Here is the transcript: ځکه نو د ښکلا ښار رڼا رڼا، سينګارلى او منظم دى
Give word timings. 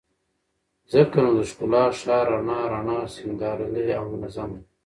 ځکه 0.93 1.17
نو 1.23 1.31
د 1.37 1.39
ښکلا 1.49 1.83
ښار 1.99 2.25
رڼا 2.31 2.59
رڼا، 2.71 2.99
سينګارلى 3.13 3.83
او 3.99 4.05
منظم 4.11 4.49
دى 4.57 4.63